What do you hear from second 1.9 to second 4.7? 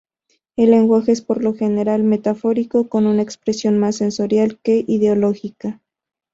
metafórico, con una expresión más sensorial